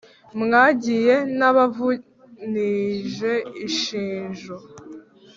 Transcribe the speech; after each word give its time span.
Mwagiye 0.41 1.15
nabavunije 1.37 3.33
ishinjo 3.67 4.55